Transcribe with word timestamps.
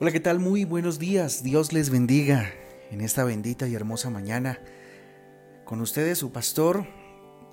Hola, 0.00 0.12
¿qué 0.12 0.20
tal? 0.20 0.38
Muy 0.38 0.64
buenos 0.64 1.00
días. 1.00 1.42
Dios 1.42 1.72
les 1.72 1.90
bendiga 1.90 2.52
en 2.92 3.00
esta 3.00 3.24
bendita 3.24 3.66
y 3.66 3.74
hermosa 3.74 4.10
mañana. 4.10 4.60
Con 5.64 5.80
ustedes 5.80 6.18
su 6.18 6.30
pastor 6.30 6.86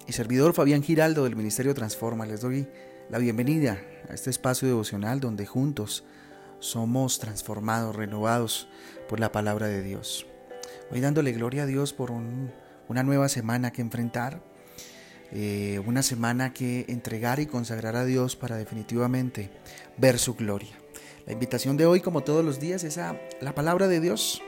y 0.05 0.11
servidor 0.11 0.53
Fabián 0.53 0.83
Giraldo 0.83 1.23
del 1.23 1.35
Ministerio 1.35 1.73
Transforma. 1.73 2.27
Les 2.27 2.41
doy 2.41 2.67
la 3.09 3.17
bienvenida 3.17 3.81
a 4.07 4.13
este 4.13 4.29
espacio 4.29 4.67
devocional 4.67 5.19
donde 5.19 5.47
juntos 5.47 6.03
somos 6.59 7.17
transformados, 7.17 7.95
renovados 7.95 8.67
por 9.09 9.19
la 9.19 9.31
palabra 9.31 9.65
de 9.65 9.81
Dios. 9.81 10.27
Hoy 10.91 11.01
dándole 11.01 11.31
gloria 11.31 11.63
a 11.63 11.65
Dios 11.65 11.93
por 11.93 12.11
una 12.11 13.01
nueva 13.01 13.27
semana 13.27 13.71
que 13.71 13.81
enfrentar, 13.81 14.39
eh, 15.31 15.81
una 15.87 16.03
semana 16.03 16.53
que 16.53 16.85
entregar 16.89 17.39
y 17.39 17.47
consagrar 17.47 17.95
a 17.95 18.05
Dios 18.05 18.35
para 18.35 18.55
definitivamente 18.55 19.49
ver 19.97 20.19
su 20.19 20.35
gloria. 20.35 20.84
La 21.25 21.33
invitación 21.33 21.75
de 21.75 21.87
hoy, 21.87 22.01
como 22.01 22.21
todos 22.21 22.45
los 22.45 22.59
días, 22.59 22.83
es 22.83 22.99
a 22.99 23.19
la 23.41 23.55
palabra 23.55 23.87
de 23.87 23.99
Dios, 23.99 24.43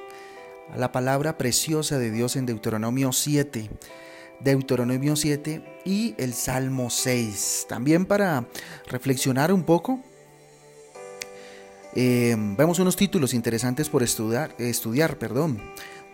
a 0.72 0.78
la 0.78 0.92
palabra 0.92 1.36
preciosa 1.36 1.98
de 1.98 2.12
Dios 2.12 2.36
en 2.36 2.46
Deuteronomio 2.46 3.12
7. 3.12 3.72
Deuteronomio 4.42 5.16
7 5.16 5.82
y 5.86 6.14
el 6.20 6.36
Salmo 6.36 6.92
6. 6.92 7.66
También 7.68 8.06
para 8.06 8.46
reflexionar 8.86 9.52
un 9.52 9.64
poco, 9.64 10.02
eh, 11.96 12.36
vemos 12.38 12.78
unos 12.78 12.96
títulos 12.96 13.34
interesantes 13.34 13.90
por 13.90 14.04
estudiar, 14.04 14.54
estudiar. 14.60 15.18
Perdón. 15.18 15.60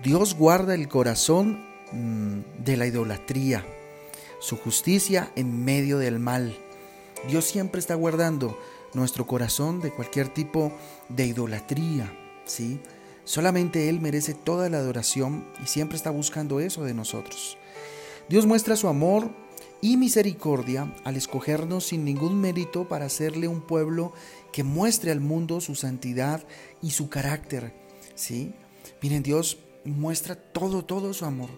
Dios 0.01 0.33
guarda 0.33 0.75
el 0.75 0.87
corazón 0.87 1.65
mm, 1.91 2.63
de 2.63 2.77
la 2.77 2.87
idolatría, 2.87 3.65
su 4.39 4.55
justicia 4.55 5.29
en 5.35 5.65
medio 5.65 5.97
del 5.97 6.19
mal. 6.19 6.57
Dios 7.27 7.43
siempre 7.43 7.79
está 7.79 7.95
guardando 7.95 8.57
nuestro 8.93 9.25
corazón 9.25 9.81
de 9.81 9.91
cualquier 9.91 10.29
tipo 10.29 10.71
de 11.09 11.27
idolatría, 11.27 12.11
¿sí? 12.45 12.79
Solamente 13.25 13.89
Él 13.89 14.01
merece 14.01 14.33
toda 14.33 14.69
la 14.69 14.77
adoración 14.77 15.47
y 15.63 15.67
siempre 15.67 15.95
está 15.95 16.09
buscando 16.09 16.59
eso 16.59 16.83
de 16.83 16.93
nosotros. 16.93 17.57
Dios 18.29 18.45
muestra 18.45 18.75
su 18.75 18.87
amor 18.87 19.29
y 19.81 19.97
misericordia 19.97 20.93
al 21.03 21.17
escogernos 21.17 21.85
sin 21.85 22.05
ningún 22.05 22.39
mérito 22.39 22.87
para 22.87 23.05
hacerle 23.05 23.47
un 23.47 23.61
pueblo 23.61 24.13
que 24.51 24.63
muestre 24.63 25.11
al 25.11 25.19
mundo 25.19 25.59
su 25.59 25.75
santidad 25.75 26.41
y 26.81 26.91
su 26.91 27.09
carácter, 27.09 27.73
¿sí? 28.15 28.53
Miren, 29.01 29.23
Dios 29.23 29.57
muestra 29.83 30.35
todo, 30.35 30.85
todo 30.85 31.13
su 31.13 31.25
amor. 31.25 31.49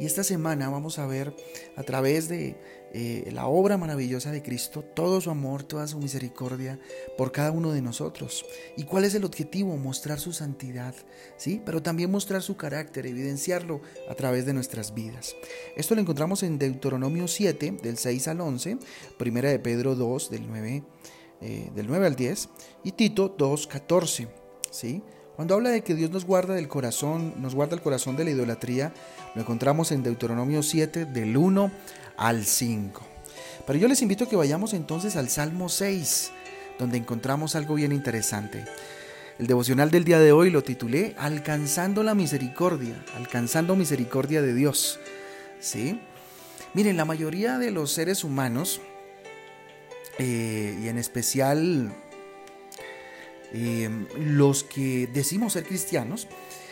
Y 0.00 0.06
esta 0.06 0.24
semana 0.24 0.70
vamos 0.70 0.98
a 0.98 1.06
ver 1.06 1.36
a 1.76 1.82
través 1.82 2.26
de 2.26 2.56
eh, 2.92 3.28
la 3.32 3.46
obra 3.46 3.76
maravillosa 3.76 4.32
de 4.32 4.42
Cristo, 4.42 4.82
todo 4.82 5.20
su 5.20 5.30
amor, 5.30 5.62
toda 5.62 5.86
su 5.86 5.98
misericordia 5.98 6.80
por 7.18 7.32
cada 7.32 7.52
uno 7.52 7.70
de 7.72 7.82
nosotros. 7.82 8.46
¿Y 8.78 8.84
cuál 8.84 9.04
es 9.04 9.14
el 9.14 9.26
objetivo? 9.26 9.76
Mostrar 9.76 10.18
su 10.18 10.32
santidad, 10.32 10.94
¿sí? 11.36 11.60
Pero 11.66 11.82
también 11.82 12.10
mostrar 12.10 12.40
su 12.40 12.56
carácter, 12.56 13.06
evidenciarlo 13.06 13.82
a 14.08 14.14
través 14.14 14.46
de 14.46 14.54
nuestras 14.54 14.94
vidas. 14.94 15.36
Esto 15.76 15.94
lo 15.94 16.00
encontramos 16.00 16.42
en 16.42 16.58
Deuteronomio 16.58 17.28
7, 17.28 17.76
del 17.82 17.98
6 17.98 18.28
al 18.28 18.40
11, 18.40 18.78
Primera 19.18 19.50
de 19.50 19.58
Pedro 19.58 19.96
2, 19.96 20.30
del 20.30 20.48
9, 20.48 20.82
eh, 21.42 21.70
del 21.74 21.86
9 21.86 22.06
al 22.06 22.16
10, 22.16 22.48
y 22.84 22.92
Tito 22.92 23.34
2, 23.36 23.66
14, 23.66 24.28
¿sí? 24.70 25.02
Cuando 25.40 25.54
habla 25.54 25.70
de 25.70 25.80
que 25.80 25.94
Dios 25.94 26.10
nos 26.10 26.26
guarda 26.26 26.52
del 26.52 26.68
corazón, 26.68 27.32
nos 27.38 27.54
guarda 27.54 27.74
el 27.74 27.80
corazón 27.80 28.14
de 28.14 28.24
la 28.24 28.30
idolatría, 28.30 28.92
lo 29.34 29.40
encontramos 29.40 29.90
en 29.90 30.02
Deuteronomio 30.02 30.62
7 30.62 31.06
del 31.06 31.34
1 31.34 31.72
al 32.18 32.44
5. 32.44 33.00
Pero 33.66 33.78
yo 33.78 33.88
les 33.88 34.02
invito 34.02 34.24
a 34.24 34.28
que 34.28 34.36
vayamos 34.36 34.74
entonces 34.74 35.16
al 35.16 35.30
Salmo 35.30 35.70
6, 35.70 36.32
donde 36.78 36.98
encontramos 36.98 37.56
algo 37.56 37.76
bien 37.76 37.90
interesante. 37.90 38.66
El 39.38 39.46
devocional 39.46 39.90
del 39.90 40.04
día 40.04 40.18
de 40.18 40.30
hoy 40.30 40.50
lo 40.50 40.62
titulé 40.62 41.14
Alcanzando 41.16 42.02
la 42.02 42.14
misericordia, 42.14 43.02
alcanzando 43.16 43.76
misericordia 43.76 44.42
de 44.42 44.52
Dios. 44.52 45.00
¿Sí? 45.58 46.02
Miren, 46.74 46.98
la 46.98 47.06
mayoría 47.06 47.56
de 47.56 47.70
los 47.70 47.92
seres 47.92 48.24
humanos, 48.24 48.82
eh, 50.18 50.78
y 50.82 50.88
en 50.88 50.98
especial 50.98 51.94
Em, 53.52 54.06
los 54.16 54.62
que 54.62 55.08
decimos 55.12 55.54
ser 55.54 55.64
cristianos, 55.64 56.28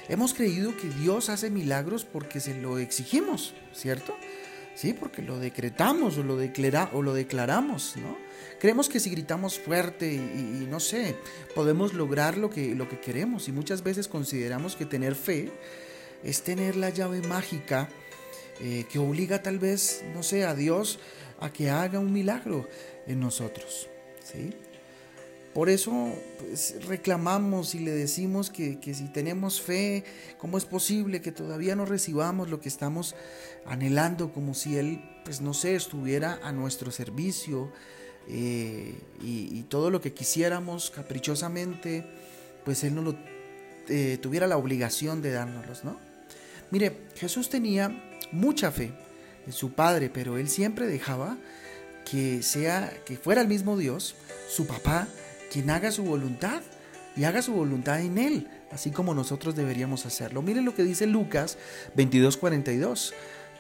hemos 0.09 0.33
creído 0.35 0.77
que 0.77 0.89
Dios 0.89 1.29
hace 1.29 1.51
milagros 1.51 2.05
porque 2.05 2.41
se 2.41 2.55
lo 2.55 2.79
exigimos, 2.79 3.55
¿cierto? 3.73 4.17
Sí, 4.75 4.93
porque 4.93 5.23
lo 5.23 5.41
decretamos 5.41 6.19
o 6.19 6.23
lo, 6.23 6.37
declara, 6.37 6.91
o 6.93 7.03
lo 7.03 7.13
declaramos, 7.13 7.97
¿no? 7.97 8.17
Creemos 8.61 8.89
que 8.89 9.01
si 9.01 9.11
gritamos 9.11 9.59
fuerte 9.59 10.13
y, 10.13 10.67
no 10.69 10.79
sé, 10.79 11.17
podemos 11.55 11.95
lograr 11.95 12.37
lo 12.37 12.49
que, 12.51 12.75
lo 12.75 12.89
que 12.89 13.01
queremos 13.01 13.49
y 13.49 13.53
muchas 13.53 13.83
veces 13.83 14.07
consideramos 14.07 14.77
que 14.77 14.87
tener 14.87 15.17
fe 15.17 15.51
es 16.23 16.43
tener 16.43 16.77
la 16.77 16.91
llave 16.91 17.23
mágica 17.23 17.89
eh, 18.61 18.85
que 18.91 18.99
obliga 18.99 19.43
tal 19.43 19.59
vez, 19.59 20.05
no 20.15 20.23
sé, 20.23 20.45
a 20.45 20.55
Dios 20.55 20.99
a 21.41 21.53
que 21.53 21.71
haga 21.71 21.99
un 21.99 22.13
milagro 22.13 22.69
en 23.07 23.21
nosotros, 23.21 23.89
¿sí? 24.23 24.53
Por 25.59 25.71
eso 25.71 26.15
pues, 26.39 26.77
reclamamos 26.87 27.75
y 27.75 27.81
le 27.81 27.91
decimos 27.91 28.49
que, 28.49 28.79
si 28.81 29.09
tenemos 29.09 29.61
fe, 29.61 30.05
¿cómo 30.39 30.57
es 30.57 30.65
posible 30.65 31.21
que 31.21 31.33
todavía 31.33 31.75
no 31.75 31.85
recibamos 31.85 32.49
lo 32.49 32.61
que 32.61 32.69
estamos 32.69 33.17
anhelando 33.67 34.33
como 34.33 34.55
si 34.55 34.77
Él, 34.79 35.03
pues 35.25 35.41
no 35.41 35.55
sé, 35.55 35.75
estuviera 35.75 36.39
a 36.45 36.53
nuestro 36.53 36.93
servicio 36.93 37.73
eh, 38.29 39.01
y, 39.21 39.63
todo 39.65 39.91
lo 39.91 40.01
que 40.01 40.13
quisiéramos 40.13 40.93
caprichosamente, 40.93 42.07
pues 42.65 42.85
Él 42.85 42.95
no 42.95 43.03
lo 43.03 43.17
eh, 43.89 44.17
tuviera 44.23 44.47
la 44.47 44.59
obligación 44.59 45.23
de 45.23 45.33
dárnoslos, 45.33 45.83
¿no? 45.83 45.99
Mire, 46.71 46.99
Jesús 47.17 47.49
tenía 47.49 48.01
mucha 48.31 48.71
fe 48.71 48.93
en 49.45 49.53
su 49.53 49.73
Padre, 49.73 50.09
pero 50.09 50.39
Él 50.39 50.49
siempre 50.49 50.87
dejaba 50.87 51.37
que 52.09 52.45
sea, 52.45 52.93
que 53.05 53.17
fuera 53.17 53.41
el 53.41 53.49
mismo 53.49 53.77
Dios, 53.77 54.15
su 54.49 54.65
papá, 54.65 55.09
quien 55.51 55.71
haga 55.71 55.91
su 55.91 56.05
voluntad 56.05 56.63
y 57.17 57.25
haga 57.25 57.43
su 57.43 57.53
voluntad 57.53 58.01
en 58.01 58.19
Él, 58.19 58.49
así 58.71 58.91
como 58.91 59.15
nosotros 59.15 59.57
deberíamos 59.57 60.07
hacerlo. 60.07 60.43
Miren 60.43 60.65
lo 60.65 60.75
que 60.75 60.85
dice 60.85 61.07
Lucas 61.07 61.59
22:42, 61.97 63.13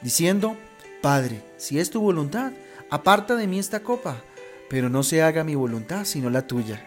diciendo, 0.02 0.56
Padre, 1.02 1.42
si 1.56 1.78
es 1.78 1.90
tu 1.90 2.00
voluntad, 2.00 2.52
aparta 2.90 3.34
de 3.36 3.46
mí 3.46 3.58
esta 3.58 3.80
copa, 3.80 4.22
pero 4.70 4.88
no 4.88 5.02
se 5.02 5.22
haga 5.22 5.44
mi 5.44 5.54
voluntad, 5.54 6.04
sino 6.04 6.30
la 6.30 6.46
tuya. 6.46 6.80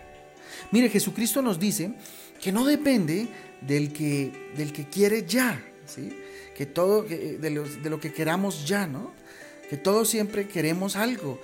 Mire, 0.71 0.89
Jesucristo 0.89 1.41
nos 1.41 1.59
dice 1.59 1.93
que 2.39 2.51
no 2.51 2.65
depende 2.65 3.27
del 3.61 3.91
que, 3.91 4.51
del 4.55 4.71
que 4.71 4.87
quiere 4.87 5.25
ya, 5.25 5.61
¿sí? 5.85 6.11
que 6.55 6.65
todo, 6.65 7.03
de, 7.03 7.37
de 7.39 7.89
lo 7.89 7.99
que 7.99 8.13
queramos 8.13 8.67
ya, 8.67 8.87
¿no? 8.87 9.11
Que 9.69 9.77
todos 9.77 10.09
siempre 10.09 10.47
queremos 10.47 10.95
algo, 10.95 11.39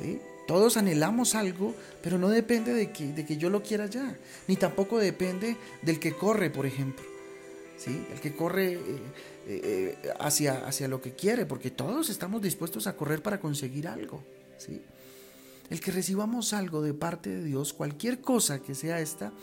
¿sí? 0.00 0.20
Todos 0.48 0.78
anhelamos 0.78 1.34
algo, 1.34 1.74
pero 2.02 2.16
no 2.16 2.30
depende 2.30 2.72
de 2.72 2.90
que, 2.90 3.12
de 3.12 3.26
que 3.26 3.36
yo 3.36 3.50
lo 3.50 3.62
quiera 3.62 3.84
ya, 3.84 4.16
ni 4.46 4.56
tampoco 4.56 4.98
depende 4.98 5.58
del 5.82 6.00
que 6.00 6.14
corre, 6.14 6.48
por 6.48 6.64
ejemplo. 6.64 7.04
¿Sí? 7.76 8.02
El 8.10 8.18
que 8.18 8.34
corre 8.34 8.72
eh, 8.72 8.80
eh, 9.46 9.98
hacia, 10.18 10.66
hacia 10.66 10.88
lo 10.88 11.02
que 11.02 11.12
quiere, 11.12 11.44
porque 11.44 11.70
todos 11.70 12.08
estamos 12.08 12.40
dispuestos 12.40 12.86
a 12.86 12.96
correr 12.96 13.22
para 13.22 13.40
conseguir 13.40 13.88
algo. 13.88 14.24
¿sí? 14.56 14.80
El 15.68 15.82
que 15.82 15.92
recibamos 15.92 16.54
algo 16.54 16.80
de 16.80 16.94
parte 16.94 17.28
de 17.28 17.44
Dios, 17.44 17.74
cualquier 17.74 18.22
cosa 18.22 18.60
que 18.60 18.74
sea 18.74 19.00
esta, 19.00 19.34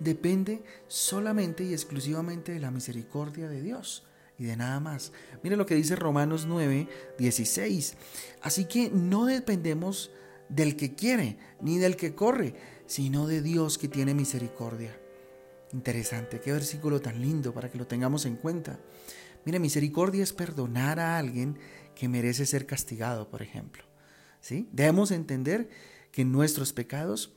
depende 0.00 0.62
solamente 0.88 1.62
y 1.62 1.74
exclusivamente 1.74 2.52
de 2.52 2.60
la 2.60 2.70
misericordia 2.70 3.50
de 3.50 3.60
Dios 3.60 4.02
y 4.38 4.44
de 4.44 4.56
nada 4.56 4.80
más. 4.80 5.12
Mire 5.42 5.56
lo 5.56 5.66
que 5.66 5.74
dice 5.74 5.94
Romanos 5.94 6.46
9, 6.46 6.88
16. 7.18 7.96
Así 8.40 8.64
que 8.64 8.88
no 8.88 9.26
dependemos 9.26 10.10
del 10.48 10.76
que 10.76 10.94
quiere, 10.94 11.38
ni 11.60 11.78
del 11.78 11.96
que 11.96 12.14
corre, 12.14 12.54
sino 12.86 13.26
de 13.26 13.42
Dios 13.42 13.78
que 13.78 13.88
tiene 13.88 14.14
misericordia. 14.14 14.98
Interesante, 15.72 16.40
qué 16.40 16.52
versículo 16.52 17.00
tan 17.00 17.20
lindo 17.20 17.52
para 17.52 17.70
que 17.70 17.78
lo 17.78 17.86
tengamos 17.86 18.26
en 18.26 18.36
cuenta. 18.36 18.78
Mire, 19.44 19.58
misericordia 19.58 20.22
es 20.22 20.32
perdonar 20.32 21.00
a 21.00 21.18
alguien 21.18 21.58
que 21.94 22.08
merece 22.08 22.46
ser 22.46 22.66
castigado, 22.66 23.28
por 23.28 23.42
ejemplo. 23.42 23.84
¿Sí? 24.40 24.68
Debemos 24.72 25.10
entender 25.10 25.68
que 26.12 26.24
nuestros 26.24 26.72
pecados, 26.72 27.32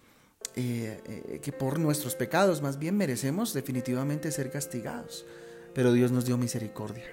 eh, 0.56 1.02
eh, 1.06 1.40
que 1.42 1.52
por 1.52 1.80
nuestros 1.80 2.16
pecados 2.16 2.62
más 2.62 2.80
bien 2.80 2.98
merecemos 2.98 3.54
definitivamente 3.54 4.32
ser 4.32 4.52
castigados, 4.52 5.26
pero 5.74 5.94
Dios 5.94 6.12
nos 6.12 6.26
dio 6.26 6.38
misericordia. 6.38 7.06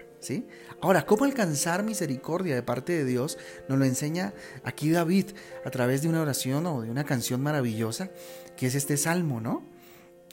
Ahora, 0.81 1.07
¿cómo 1.07 1.25
alcanzar 1.25 1.83
misericordia 1.83 2.55
de 2.55 2.63
parte 2.63 2.93
de 2.93 3.05
Dios? 3.05 3.39
Nos 3.69 3.79
lo 3.79 3.85
enseña 3.85 4.35
aquí 4.63 4.91
David 4.91 5.27
a 5.65 5.71
través 5.71 6.03
de 6.03 6.09
una 6.09 6.23
oración 6.23 6.67
o 6.67 6.83
de 6.83 6.91
una 6.91 7.05
canción 7.05 7.43
maravillosa, 7.43 8.11
que 8.57 8.67
es 8.67 8.75
este 8.75 8.97
salmo, 8.97 9.41
¿no? 9.41 9.63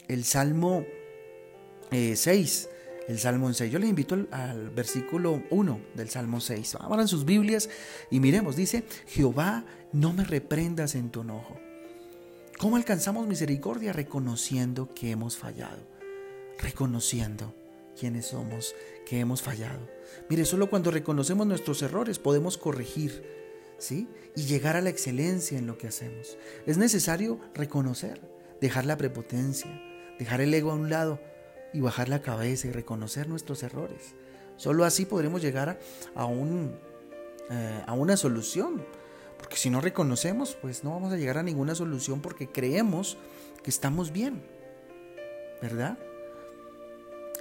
El 0.07 0.23
salmo 0.23 0.85
6. 1.91 2.69
Eh, 2.71 2.71
el 3.07 3.19
Salmo 3.19 3.51
6. 3.51 3.71
Yo 3.71 3.79
les 3.79 3.89
invito 3.89 4.15
al, 4.31 4.69
versículo 4.69 5.43
1 5.49 5.81
del 5.95 6.09
Salmo 6.09 6.39
6. 6.39 6.75
Abran 6.79 7.07
sus 7.07 7.25
Biblias 7.25 7.69
y 8.09 8.19
miremos. 8.19 8.55
Dice, 8.55 8.83
Jehová, 9.07 9.65
no 9.91 10.13
me 10.13 10.23
reprendas 10.23 10.95
en 10.95 11.09
tu 11.09 11.21
enojo. 11.21 11.59
¿Cómo 12.57 12.75
alcanzamos 12.75 13.27
misericordia? 13.27 13.91
Reconociendo 13.91 14.93
que 14.93 15.11
hemos 15.11 15.35
fallado, 15.35 15.81
reconociendo 16.59 17.55
quiénes 17.99 18.27
somos, 18.27 18.75
que 19.11 19.19
hemos 19.19 19.41
fallado. 19.41 19.89
Mire, 20.29 20.45
solo 20.45 20.69
cuando 20.69 20.89
reconocemos 20.89 21.45
nuestros 21.45 21.81
errores 21.81 22.17
podemos 22.17 22.57
corregir, 22.57 23.21
¿sí? 23.77 24.07
Y 24.37 24.43
llegar 24.43 24.77
a 24.77 24.81
la 24.81 24.89
excelencia 24.89 25.57
en 25.57 25.67
lo 25.67 25.77
que 25.77 25.89
hacemos. 25.89 26.37
Es 26.65 26.77
necesario 26.77 27.37
reconocer, 27.53 28.21
dejar 28.61 28.85
la 28.85 28.95
prepotencia, 28.95 29.69
dejar 30.17 30.39
el 30.39 30.53
ego 30.53 30.71
a 30.71 30.75
un 30.75 30.89
lado 30.89 31.19
y 31.73 31.81
bajar 31.81 32.07
la 32.07 32.21
cabeza 32.21 32.69
y 32.69 32.71
reconocer 32.71 33.27
nuestros 33.27 33.63
errores. 33.63 34.15
Solo 34.55 34.85
así 34.85 35.03
podremos 35.03 35.41
llegar 35.41 35.77
a, 36.15 36.23
un, 36.23 36.73
eh, 37.49 37.83
a 37.85 37.91
una 37.91 38.15
solución 38.15 38.81
porque 39.37 39.57
si 39.57 39.69
no 39.69 39.81
reconocemos, 39.81 40.55
pues 40.61 40.85
no 40.85 40.91
vamos 40.91 41.11
a 41.11 41.17
llegar 41.17 41.37
a 41.37 41.43
ninguna 41.43 41.75
solución 41.75 42.21
porque 42.21 42.47
creemos 42.47 43.17
que 43.61 43.71
estamos 43.71 44.13
bien. 44.13 44.41
¿Verdad? 45.61 45.97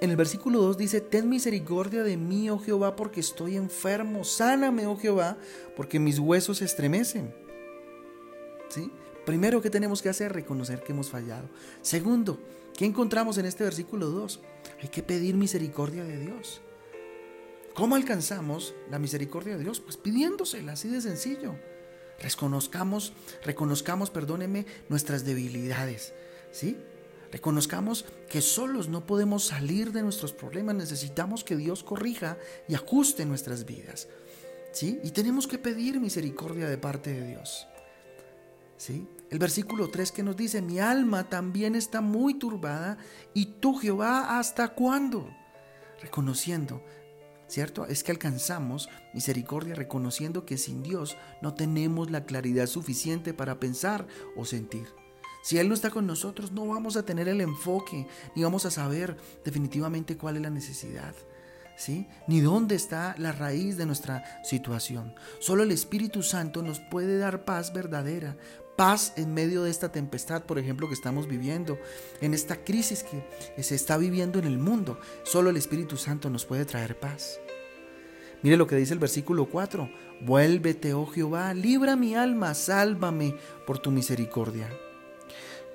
En 0.01 0.09
el 0.11 0.17
versículo 0.17 0.63
2 0.63 0.79
dice, 0.79 1.01
ten 1.03 1.29
misericordia 1.29 2.03
de 2.03 2.17
mí, 2.17 2.49
oh 2.49 2.59
Jehová, 2.59 2.97
porque 2.97 3.21
estoy 3.21 3.57
enfermo. 3.57 4.25
Sáname, 4.25 4.87
oh 4.87 4.97
Jehová, 4.97 5.37
porque 5.77 5.99
mis 5.99 6.19
huesos 6.19 6.59
se 6.59 6.65
estremecen. 6.65 7.35
¿Sí? 8.71 8.91
Primero, 9.27 9.61
¿qué 9.61 9.69
tenemos 9.69 10.01
que 10.01 10.09
hacer? 10.09 10.33
Reconocer 10.33 10.83
que 10.83 10.93
hemos 10.93 11.11
fallado. 11.11 11.51
Segundo, 11.83 12.41
¿qué 12.77 12.87
encontramos 12.87 13.37
en 13.37 13.45
este 13.45 13.65
versículo 13.65 14.07
2? 14.07 14.41
Hay 14.83 14.89
que 14.89 15.03
pedir 15.03 15.35
misericordia 15.35 16.05
de 16.05 16.19
Dios. 16.19 16.63
¿Cómo 17.75 17.95
alcanzamos 17.95 18.75
la 18.91 18.99
misericordia 18.99 19.57
de 19.57 19.65
Dios? 19.65 19.81
Pues 19.81 19.99
pidiéndosela, 19.99 20.73
así 20.73 20.89
de 20.89 21.03
sencillo. 21.03 21.55
Reconozcamos, 22.21 23.13
reconozcamos, 23.45 24.11
perdóneme, 24.11 24.67
nuestras 24.89 25.25
debilidades, 25.25 26.13
¿sí? 26.53 26.77
Reconozcamos 27.33 28.05
que 28.29 28.41
solos 28.41 28.89
no 28.89 29.07
podemos 29.07 29.45
salir 29.45 29.93
de 29.93 30.03
nuestros 30.03 30.33
problemas, 30.33 30.75
necesitamos 30.75 31.45
que 31.45 31.57
Dios 31.57 31.85
corrija 31.85 32.39
y 32.69 32.75
ajuste 32.75 33.25
nuestras 33.25 33.65
vidas, 33.65 34.09
¿sí? 34.73 34.99
Y 35.05 35.11
tenemos 35.11 35.47
que 35.47 35.59
pedir 35.59 36.01
misericordia 36.01 36.69
de 36.69 36.79
parte 36.79 37.13
de 37.13 37.27
Dios. 37.27 37.67
¿Sí? 38.77 39.07
El 39.29 39.39
versículo 39.39 39.91
3 39.91 40.11
que 40.11 40.23
nos 40.23 40.37
dice, 40.37 40.63
mi 40.63 40.81
alma 40.81 41.29
también 41.29 41.75
está 41.75 42.01
muy 42.01 42.35
turbada 42.39 42.97
y 43.35 43.45
tú 43.61 43.75
Jehová, 43.75 44.39
¿hasta 44.39 44.69
cuándo? 44.69 45.29
Reconociendo 46.01 46.83
¿cierto? 47.51 47.87
Es 47.87 48.05
que 48.05 48.13
alcanzamos 48.13 48.89
misericordia 49.13 49.75
reconociendo 49.75 50.47
que 50.47 50.57
sin 50.57 50.83
Dios 50.83 51.17
no 51.43 51.55
tenemos 51.55 52.11
la 52.11 52.25
claridad 52.25 52.67
suficiente 52.67 53.35
para 53.35 53.59
pensar 53.59 54.07
o 54.37 54.45
sentir. 54.45 54.87
Si 55.43 55.59
Él 55.59 55.69
no 55.69 55.75
está 55.75 55.91
con 55.91 56.07
nosotros, 56.07 56.53
no 56.53 56.67
vamos 56.67 56.97
a 56.97 57.05
tener 57.05 57.29
el 57.29 57.41
enfoque, 57.41 58.07
ni 58.35 58.43
vamos 58.43 58.67
a 58.67 58.71
saber 58.71 59.17
definitivamente 59.45 60.17
cuál 60.17 60.37
es 60.37 60.43
la 60.43 60.51
necesidad. 60.51 61.15
¿Sí? 61.77 62.07
Ni 62.27 62.41
dónde 62.41 62.75
está 62.75 63.15
la 63.17 63.33
raíz 63.33 63.79
de 63.79 63.87
nuestra 63.87 64.23
situación. 64.45 65.15
Solo 65.39 65.63
el 65.63 65.73
Espíritu 65.73 66.23
Santo 66.23 66.63
nos 66.63 66.79
puede 66.79 67.17
dar 67.17 67.47
paz 67.47 67.73
verdadera, 67.73 68.37
paz 68.77 69.15
en 69.17 69.33
medio 69.33 69.63
de 69.63 69.71
esta 69.71 69.91
tempestad, 69.91 70.45
por 70.45 70.59
ejemplo, 70.59 70.89
que 70.89 70.95
estamos 70.95 71.27
viviendo, 71.27 71.79
en 72.21 72.35
esta 72.35 72.65
crisis 72.65 73.03
que 73.03 73.63
se 73.63 73.75
está 73.75 73.97
viviendo 73.97 74.39
en 74.39 74.45
el 74.45 74.59
mundo. 74.59 75.01
Solo 75.23 75.49
el 75.49 75.57
Espíritu 75.57 75.97
Santo 75.97 76.29
nos 76.29 76.45
puede 76.45 76.67
traer 76.67 77.01
paz. 77.01 77.41
Mire 78.43 78.59
lo 78.59 78.67
que 78.67 78.77
dice 78.77 78.93
el 78.93 78.99
versículo 78.99 79.47
4. 79.47 79.91
Vuélvete, 80.21 80.93
oh 80.93 81.07
Jehová, 81.07 81.55
libra 81.55 81.97
mi 81.97 82.15
alma, 82.15 82.53
sálvame 82.53 83.37
por 83.67 83.79
tu 83.79 83.91
misericordia. 83.91 84.69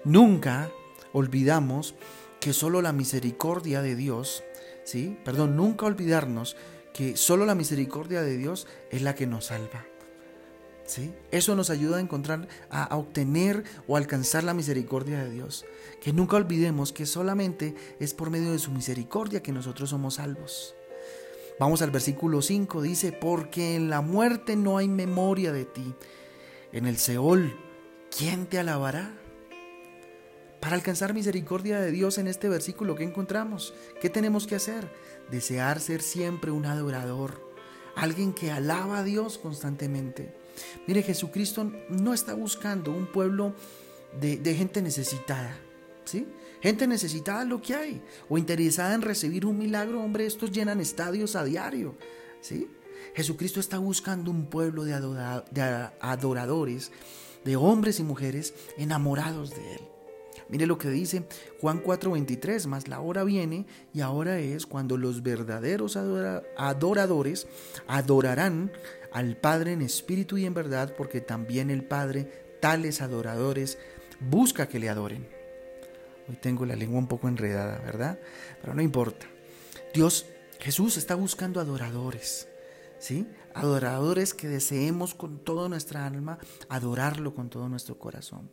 Nunca 0.06 0.72
olvidamos 1.14 1.96
que 2.40 2.54
solo 2.54 2.82
la 2.82 2.94
misericordia 2.94 3.82
de 3.82 3.96
Dios, 3.96 4.44
¿sí? 4.84 5.18
Perdón, 5.26 5.56
nunca 5.56 5.86
olvidarnos 5.86 6.56
que 6.94 7.18
solo 7.18 7.46
la 7.46 7.56
misericordia 7.56 8.22
de 8.22 8.38
Dios 8.38 8.68
es 8.92 9.02
la 9.02 9.16
que 9.16 9.28
nos 9.28 9.48
salva. 9.48 9.86
Eso 11.32 11.56
nos 11.56 11.70
ayuda 11.70 11.98
a 11.98 12.02
encontrar, 12.02 12.48
a, 12.70 12.96
obtener 12.96 13.64
o 13.88 13.98
alcanzar 13.98 14.44
la 14.44 14.54
misericordia 14.54 15.24
de 15.24 15.32
Dios. 15.32 15.66
Que 16.02 16.14
nunca 16.14 16.38
olvidemos 16.38 16.94
que 16.94 17.06
solamente 17.06 17.76
es 18.00 18.14
por 18.14 18.30
medio 18.30 18.52
de 18.52 18.60
su 18.60 18.72
misericordia 18.72 19.42
que 19.42 19.52
nosotros 19.52 19.90
somos 19.90 20.16
salvos. 20.16 20.76
Vamos 21.60 21.82
al 21.82 21.90
versículo 21.90 22.42
5, 22.42 22.82
dice, 22.82 23.12
porque 23.12 23.76
en 23.76 23.90
la 23.90 24.02
muerte 24.02 24.56
no 24.56 24.78
hay 24.78 24.88
memoria 24.88 25.52
de 25.52 25.66
ti. 25.66 25.96
En 26.72 26.86
el 26.86 26.98
Seol, 26.98 27.58
¿quién 28.16 28.46
te 28.46 28.60
alabará? 28.60 29.25
Para 30.66 30.78
alcanzar 30.78 31.14
misericordia 31.14 31.80
de 31.80 31.92
Dios 31.92 32.18
en 32.18 32.26
este 32.26 32.50
versículo, 32.50 32.96
¿qué 32.96 33.04
encontramos? 33.04 33.76
¿Qué 34.02 34.10
tenemos 34.10 34.48
que 34.48 34.56
hacer? 34.56 34.92
Desear 35.30 35.80
ser 35.80 36.02
siempre 36.02 36.50
un 36.50 36.66
adorador, 36.66 37.54
alguien 37.96 38.34
que 38.34 38.50
alaba 38.50 38.98
a 38.98 39.04
Dios 39.04 39.38
constantemente. 39.38 40.36
Mire, 40.88 41.04
Jesucristo 41.04 41.72
no 41.90 42.16
está 42.16 42.34
buscando 42.34 42.92
un 42.92 43.06
pueblo 43.06 43.54
de, 44.20 44.56
gente 44.56 44.82
necesitada, 44.82 45.56
¿sí? 46.04 46.28
Gente 46.62 46.88
necesitada 46.88 47.44
es 47.44 47.48
lo 47.48 47.62
que 47.62 47.76
hay, 47.76 48.02
o 48.28 48.40
interesada 48.40 48.96
en 48.96 49.04
recibir 49.04 49.46
un 49.46 49.60
milagro, 49.60 50.02
hombre, 50.02 50.26
estos 50.26 50.52
llenan 50.52 50.82
estadios 50.82 51.36
a 51.36 51.44
diario, 51.44 51.96
¿sí? 52.42 52.68
Jesucristo 53.14 53.60
está 53.60 53.78
buscando 53.78 54.32
un 54.32 54.48
pueblo 54.48 54.84
de, 54.84 54.94
de 55.52 55.90
adoradores, 56.00 56.92
de 57.44 57.56
hombres 57.56 58.00
y 58.00 58.04
mujeres 58.04 58.56
enamorados 58.80 59.52
de 59.52 59.76
Él. 59.76 59.95
Mire 60.50 60.66
lo 60.66 60.78
que 60.78 60.90
dice 60.90 61.28
Juan 61.62 61.82
4:23, 61.84 62.68
más 62.68 62.88
la 62.88 63.00
hora 63.00 63.24
viene 63.24 63.66
y 63.94 64.02
ahora 64.02 64.40
es 64.40 64.66
cuando 64.66 64.98
los 64.98 65.24
verdaderos 65.24 65.98
adoradores 65.98 67.48
adorarán 67.88 68.72
al 69.12 69.38
Padre 69.38 69.74
en 69.74 69.82
espíritu 69.82 70.38
y 70.38 70.46
en 70.46 70.54
verdad, 70.54 70.94
porque 70.98 71.22
también 71.22 71.70
el 71.70 71.84
Padre, 71.84 72.58
tales 72.60 73.02
adoradores, 73.02 73.78
busca 74.20 74.68
que 74.68 74.80
le 74.80 74.90
adoren. 74.90 75.28
Hoy 76.28 76.36
tengo 76.36 76.66
la 76.66 76.76
lengua 76.76 77.00
un 77.00 77.08
poco 77.08 77.28
enredada, 77.28 77.80
¿verdad? 77.80 78.20
Pero 78.62 78.74
no 78.74 78.82
importa. 78.82 79.28
Dios, 79.94 80.26
Jesús 80.60 80.98
está 80.98 81.16
buscando 81.16 81.60
adoradores, 81.62 82.48
¿sí? 83.00 83.28
Adoradores 83.54 84.34
que 84.34 84.48
deseemos 84.48 85.14
con 85.16 85.40
toda 85.40 85.70
nuestra 85.70 86.06
alma 86.06 86.40
adorarlo 86.68 87.34
con 87.34 87.50
todo 87.50 87.70
nuestro 87.70 87.98
corazón. 87.98 88.50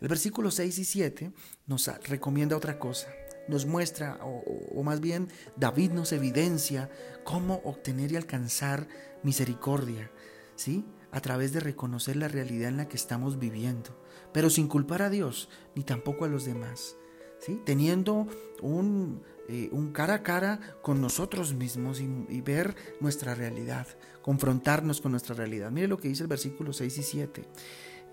El 0.00 0.08
versículo 0.08 0.50
6 0.50 0.78
y 0.78 0.84
7 0.84 1.32
nos 1.66 1.86
recomienda 2.08 2.56
otra 2.56 2.78
cosa 2.78 3.08
nos 3.48 3.66
muestra, 3.66 4.18
o, 4.22 4.82
más 4.82 5.00
bien 5.00 5.28
David 5.56 5.92
nos 5.92 6.12
evidencia 6.12 6.90
cómo 7.24 7.60
obtener 7.64 8.12
y 8.12 8.16
alcanzar 8.16 8.86
misericordia, 9.22 10.10
¿sí? 10.54 10.84
A 11.10 11.20
través 11.20 11.52
de 11.52 11.60
reconocer 11.60 12.16
la 12.16 12.28
realidad 12.28 12.68
en 12.68 12.76
la 12.76 12.88
que 12.88 12.96
estamos 12.96 13.38
viviendo, 13.38 13.98
pero 14.32 14.50
sin 14.50 14.68
culpar 14.68 15.02
a 15.02 15.10
Dios 15.10 15.48
ni 15.74 15.82
tampoco 15.82 16.26
a 16.26 16.28
los 16.28 16.44
demás, 16.44 16.96
¿sí? 17.40 17.60
Teniendo 17.64 18.26
un, 18.60 19.22
eh, 19.48 19.70
un 19.72 19.92
cara 19.92 20.14
a 20.14 20.22
cara 20.22 20.60
con 20.82 21.00
nosotros 21.00 21.54
mismos 21.54 22.00
y, 22.00 22.40
ver 22.42 22.76
nuestra 23.00 23.34
realidad, 23.34 23.86
confrontarnos 24.20 25.00
con 25.00 25.12
nuestra 25.12 25.34
realidad. 25.34 25.70
Mire 25.70 25.88
lo 25.88 25.98
que 25.98 26.08
dice 26.08 26.22
el 26.22 26.28
versículo 26.28 26.74
6 26.74 26.98
y 26.98 27.02
7. 27.02 27.44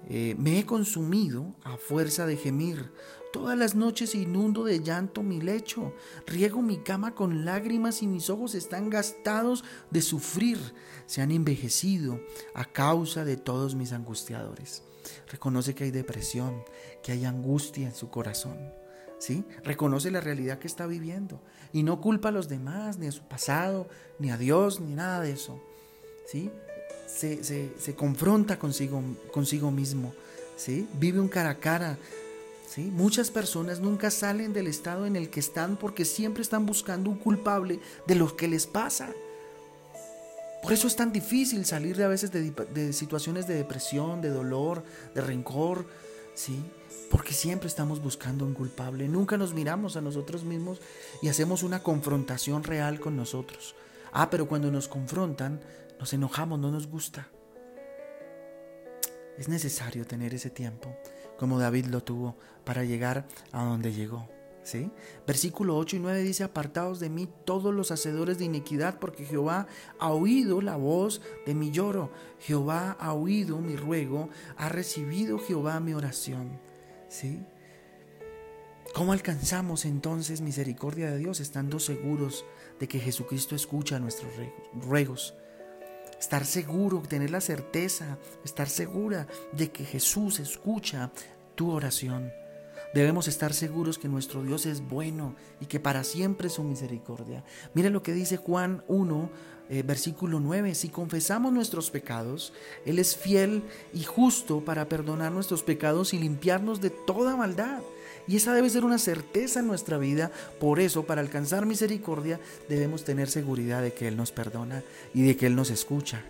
Eh, 0.08 0.36
me 0.38 0.60
he 0.60 0.66
consumido 0.66 1.56
a 1.64 1.78
fuerza 1.78 2.26
de 2.26 2.38
gemir. 2.38 2.92
Todas 3.34 3.58
las 3.58 3.76
noches 3.76 4.16
inundo 4.16 4.64
de 4.64 4.82
llanto 4.82 5.22
mi 5.22 5.42
lecho, 5.42 5.94
riego 6.26 6.62
mi 6.62 6.78
cama 6.78 7.16
con 7.16 7.44
lágrimas 7.44 8.02
y 8.02 8.08
mis 8.08 8.30
ojos 8.30 8.56
están 8.56 8.90
gastados 8.90 9.66
de 9.92 10.02
sufrir, 10.02 10.58
se 11.06 11.22
han 11.22 11.32
envejecido 11.32 12.22
a 12.54 12.64
causa 12.64 13.26
de 13.26 13.36
todos 13.36 13.76
mis 13.76 13.92
angustiadores. 13.92 14.84
Reconoce 15.28 15.76
que 15.76 15.86
hay 15.86 15.92
depresión, 15.92 16.64
que 17.04 17.12
hay 17.12 17.26
angustia 17.26 17.88
en 17.88 17.96
su 17.96 18.10
corazón. 18.10 18.58
¿Sí? 19.18 19.46
Reconoce 19.64 20.12
la 20.12 20.20
realidad 20.20 20.60
que 20.60 20.68
está 20.68 20.88
viviendo 20.88 21.42
y 21.72 21.84
no 21.84 22.02
culpa 22.02 22.30
a 22.30 22.32
los 22.34 22.50
demás, 22.50 22.98
ni 23.00 23.08
a 23.08 23.12
su 23.12 23.24
pasado, 23.24 23.88
ni 24.20 24.30
a 24.30 24.38
Dios, 24.38 24.82
ni 24.82 24.94
nada 24.94 25.22
de 25.22 25.32
eso. 25.32 25.62
¿Sí? 26.28 26.52
Se, 27.08 27.44
se 27.44 27.96
confronta 27.96 28.60
consigo, 28.60 29.02
consigo 29.32 29.72
mismo. 29.72 30.14
¿Sí? 30.58 30.88
Vive 31.00 31.20
un 31.20 31.28
cara 31.28 31.50
a 31.50 31.60
cara 31.60 31.98
Muchas 32.84 33.32
personas 33.32 33.80
nunca 33.80 34.12
salen 34.12 34.52
del 34.52 34.68
estado 34.68 35.06
en 35.06 35.16
el 35.16 35.30
que 35.30 35.40
están 35.40 35.78
porque 35.78 36.04
siempre 36.04 36.42
están 36.42 36.66
buscando 36.66 37.10
un 37.10 37.18
culpable 37.18 37.80
de 38.06 38.16
lo 38.16 38.36
que 38.36 38.48
les 38.48 38.68
pasa. 38.68 39.14
Por 40.62 40.74
eso 40.74 40.88
es 40.88 40.96
tan 40.96 41.14
difícil 41.14 41.66
salir 41.66 41.96
de 41.96 42.04
a 42.04 42.10
veces 42.10 42.32
de, 42.32 42.92
situaciones 42.92 43.48
de 43.48 43.56
depresión, 43.56 44.20
de 44.20 44.30
dolor, 44.30 44.84
de 45.14 45.22
rencor, 45.22 45.86
¿sí? 46.34 46.60
Porque 47.10 47.34
siempre 47.34 47.70
estamos 47.70 48.02
buscando 48.02 48.46
un 48.46 48.54
culpable. 48.54 49.08
Nunca 49.08 49.38
nos 49.38 49.54
miramos 49.54 49.96
a 49.96 50.02
nosotros 50.02 50.44
mismos 50.44 50.82
y 51.22 51.30
hacemos 51.30 51.64
una 51.64 51.82
confrontación 51.82 52.64
real 52.64 53.00
con 53.00 53.16
nosotros. 53.16 53.76
Ah, 54.12 54.30
pero 54.30 54.48
cuando 54.48 54.72
nos 54.72 54.88
confrontan, 54.88 55.62
nos 56.00 56.14
enojamos, 56.14 56.60
no 56.60 56.72
nos 56.72 56.88
gusta. 56.88 57.28
Es 59.38 59.50
necesario 59.50 60.06
tener 60.06 60.34
ese 60.34 60.50
tiempo 60.50 60.96
como 61.38 61.60
David 61.60 61.88
lo 61.88 62.02
tuvo 62.02 62.38
para 62.64 62.84
llegar 62.84 63.28
a 63.52 63.64
donde 63.64 63.94
llegó. 63.94 64.30
¿Sí? 64.64 64.90
Versículo 65.28 65.78
8 65.78 65.98
y 65.98 66.00
9 66.00 66.24
dice, 66.24 66.44
apartados 66.44 67.00
de 67.00 67.10
mí 67.10 67.30
todos 67.46 67.72
los 67.72 67.92
hacedores 67.92 68.40
de 68.40 68.46
iniquidad, 68.46 68.98
porque 68.98 69.24
Jehová 69.24 69.68
ha 70.00 70.12
oído 70.12 70.60
la 70.60 70.76
voz 70.76 71.22
de 71.46 71.54
mi 71.54 71.70
lloro, 71.70 72.12
Jehová 72.40 72.98
ha 73.00 73.14
oído 73.14 73.60
mi 73.60 73.76
ruego, 73.76 74.30
ha 74.58 74.70
recibido 74.70 75.38
Jehová 75.38 75.80
mi 75.80 75.94
oración. 75.94 76.60
¿Sí? 77.10 77.46
¿Cómo 78.96 79.14
alcanzamos 79.14 79.86
entonces 79.86 80.42
misericordia 80.42 81.12
de 81.12 81.20
Dios 81.20 81.42
estando 81.42 81.80
seguros 81.80 82.44
de 82.80 82.88
que 82.88 83.00
Jesucristo 83.00 83.56
escucha 83.56 84.00
nuestros 84.00 84.32
ruegos? 84.74 85.36
Estar 86.20 86.46
seguro, 86.46 87.02
tener 87.08 87.32
la 87.32 87.42
certeza, 87.42 88.18
estar 88.44 88.70
segura 88.70 89.28
de 89.52 89.72
que 89.72 89.86
Jesús 89.86 90.40
escucha 90.40 91.12
tu 91.56 91.72
oración. 91.72 92.32
Debemos 92.94 93.28
estar 93.28 93.54
seguros 93.54 93.98
que 93.98 94.08
nuestro 94.08 94.42
Dios 94.42 94.66
es 94.66 94.80
bueno 94.80 95.36
y 95.60 95.66
que 95.66 95.82
para 95.82 96.06
siempre 96.06 96.48
es 96.48 96.54
su 96.54 96.64
misericordia. 96.64 97.44
Mire 97.74 97.90
lo 97.90 98.02
que 98.02 98.14
dice 98.14 98.38
Juan 98.38 98.86
1, 98.88 99.30
eh, 99.70 99.84
versículo 99.84 100.40
9. 100.40 100.74
Si 100.76 100.88
confesamos 100.88 101.52
nuestros 101.52 101.92
pecados, 101.92 102.54
Él 102.86 103.00
es 103.00 103.18
fiel 103.18 103.64
y 103.94 104.04
justo 104.04 104.64
para 104.64 104.88
perdonar 104.88 105.34
nuestros 105.34 105.62
pecados 105.62 106.14
y 106.14 106.20
limpiarnos 106.20 106.80
de 106.80 106.90
toda 106.90 107.36
maldad. 107.36 107.82
Y 108.28 108.38
esa 108.38 108.54
debe 108.54 108.70
ser 108.70 108.86
una 108.86 108.98
certeza 108.98 109.60
en 109.60 109.68
nuestra 109.68 109.98
vida. 109.98 110.32
Por 110.60 110.80
eso, 110.80 111.06
para 111.06 111.22
alcanzar 111.22 111.66
misericordia, 111.66 112.40
debemos 112.68 113.04
tener 113.04 113.30
seguridad 113.30 113.82
de 113.82 113.94
que 113.94 114.08
Él 114.08 114.18
nos 114.18 114.32
perdona 114.32 114.84
y 115.14 115.24
de 115.24 115.38
que 115.38 115.46
Él 115.46 115.56
nos 115.56 115.70
escucha. 115.70 116.24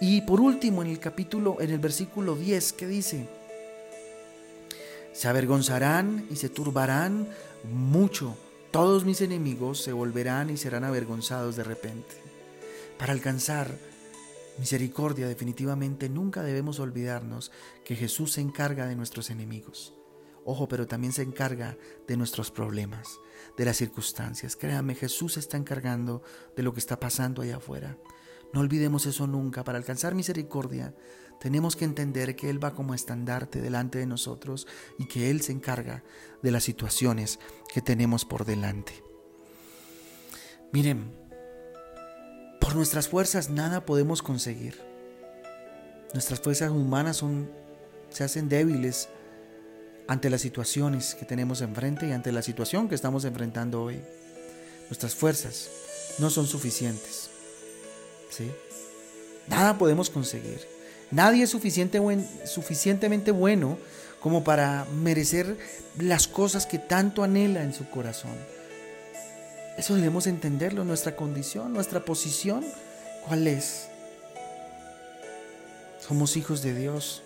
Y 0.00 0.22
por 0.22 0.40
último, 0.40 0.82
en 0.82 0.88
el 0.88 0.98
capítulo, 0.98 1.58
en 1.60 1.70
el 1.70 1.78
versículo 1.78 2.36
10, 2.36 2.72
¿qué 2.72 2.86
dice? 2.86 3.28
Se 5.12 5.28
avergonzarán 5.28 6.26
y 6.30 6.36
se 6.36 6.48
turbarán 6.48 7.28
mucho. 7.64 8.36
Todos 8.70 9.04
mis 9.04 9.22
enemigos 9.22 9.80
se 9.80 9.92
volverán 9.92 10.50
y 10.50 10.56
serán 10.56 10.84
avergonzados 10.84 11.56
de 11.56 11.64
repente. 11.64 12.16
Para 12.98 13.12
alcanzar 13.12 13.70
misericordia 14.58 15.28
definitivamente 15.28 16.08
nunca 16.08 16.42
debemos 16.42 16.80
olvidarnos 16.80 17.52
que 17.84 17.96
Jesús 17.96 18.32
se 18.32 18.40
encarga 18.40 18.86
de 18.86 18.96
nuestros 18.96 19.30
enemigos. 19.30 19.95
Ojo, 20.48 20.68
pero 20.68 20.86
también 20.86 21.12
se 21.12 21.22
encarga 21.22 21.76
de 22.06 22.16
nuestros 22.16 22.52
problemas, 22.52 23.18
de 23.56 23.64
las 23.64 23.76
circunstancias. 23.76 24.54
Créame, 24.54 24.94
Jesús 24.94 25.32
se 25.32 25.40
está 25.40 25.56
encargando 25.56 26.22
de 26.54 26.62
lo 26.62 26.72
que 26.72 26.78
está 26.78 27.00
pasando 27.00 27.42
allá 27.42 27.56
afuera. 27.56 27.98
No 28.52 28.60
olvidemos 28.60 29.06
eso 29.06 29.26
nunca. 29.26 29.64
Para 29.64 29.76
alcanzar 29.76 30.14
misericordia 30.14 30.94
tenemos 31.40 31.74
que 31.74 31.84
entender 31.84 32.36
que 32.36 32.48
Él 32.48 32.62
va 32.62 32.74
como 32.74 32.94
estandarte 32.94 33.60
delante 33.60 33.98
de 33.98 34.06
nosotros 34.06 34.68
y 35.00 35.06
que 35.08 35.30
Él 35.30 35.42
se 35.42 35.50
encarga 35.50 36.04
de 36.44 36.52
las 36.52 36.62
situaciones 36.62 37.40
que 37.74 37.82
tenemos 37.82 38.24
por 38.24 38.44
delante. 38.44 39.02
Miren, 40.72 41.12
por 42.60 42.76
nuestras 42.76 43.08
fuerzas 43.08 43.50
nada 43.50 43.84
podemos 43.84 44.22
conseguir. 44.22 44.80
Nuestras 46.14 46.38
fuerzas 46.38 46.70
humanas 46.70 47.16
son, 47.16 47.50
se 48.10 48.22
hacen 48.22 48.48
débiles 48.48 49.08
ante 50.08 50.30
las 50.30 50.40
situaciones 50.40 51.14
que 51.14 51.24
tenemos 51.24 51.60
enfrente 51.60 52.06
y 52.06 52.12
ante 52.12 52.32
la 52.32 52.42
situación 52.42 52.88
que 52.88 52.94
estamos 52.94 53.24
enfrentando 53.24 53.82
hoy. 53.82 54.00
Nuestras 54.88 55.14
fuerzas 55.14 55.68
no 56.18 56.30
son 56.30 56.46
suficientes. 56.46 57.30
¿sí? 58.30 58.50
Nada 59.48 59.78
podemos 59.78 60.10
conseguir. 60.10 60.60
Nadie 61.10 61.44
es 61.44 61.50
suficiente 61.50 62.00
suficientemente 62.44 63.30
bueno 63.30 63.78
como 64.20 64.42
para 64.42 64.86
merecer 64.86 65.56
las 65.98 66.26
cosas 66.26 66.66
que 66.66 66.78
tanto 66.78 67.22
anhela 67.22 67.62
en 67.62 67.72
su 67.72 67.88
corazón. 67.88 68.32
Eso 69.76 69.94
debemos 69.94 70.26
entenderlo, 70.26 70.84
nuestra 70.84 71.14
condición, 71.16 71.72
nuestra 71.72 72.04
posición, 72.04 72.64
¿cuál 73.26 73.46
es? 73.46 73.88
Somos 76.00 76.36
hijos 76.36 76.62
de 76.62 76.74
Dios, 76.74 77.22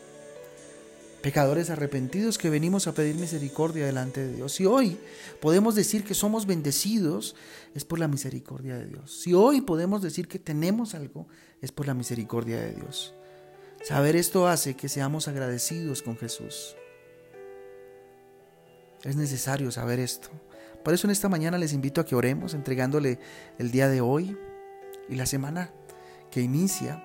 pecadores 1.22 1.70
arrepentidos 1.70 2.38
que 2.38 2.50
venimos 2.50 2.86
a 2.86 2.94
pedir 2.94 3.16
misericordia 3.16 3.86
delante 3.86 4.26
de 4.26 4.36
Dios. 4.36 4.60
Y 4.60 4.66
hoy 4.66 4.98
podemos 5.40 5.74
decir 5.74 6.04
que 6.04 6.14
somos 6.14 6.46
bendecidos, 6.46 7.36
es 7.74 7.84
por 7.84 7.98
la 7.98 8.08
misericordia 8.08 8.76
de 8.76 8.86
Dios. 8.86 9.20
Si 9.20 9.34
hoy 9.34 9.60
podemos 9.60 10.02
decir 10.02 10.28
que 10.28 10.38
tenemos 10.38 10.94
algo, 10.94 11.28
es 11.60 11.72
por 11.72 11.86
la 11.86 11.94
misericordia 11.94 12.60
de 12.60 12.74
Dios. 12.74 13.14
Saber 13.82 14.16
esto 14.16 14.46
hace 14.46 14.74
que 14.74 14.88
seamos 14.88 15.28
agradecidos 15.28 16.02
con 16.02 16.16
Jesús. 16.16 16.76
Es 19.04 19.16
necesario 19.16 19.70
saber 19.70 19.98
esto. 19.98 20.28
Por 20.84 20.94
eso 20.94 21.06
en 21.06 21.10
esta 21.10 21.28
mañana 21.28 21.58
les 21.58 21.72
invito 21.72 22.00
a 22.00 22.06
que 22.06 22.14
oremos 22.14 22.54
entregándole 22.54 23.18
el 23.58 23.70
día 23.70 23.88
de 23.88 24.00
hoy 24.00 24.36
y 25.08 25.14
la 25.14 25.26
semana 25.26 25.70
que 26.30 26.40
inicia 26.40 27.02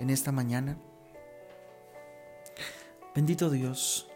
en 0.00 0.10
esta 0.10 0.32
mañana. 0.32 0.78
Bendito 3.14 3.50
Dios. 3.50 4.08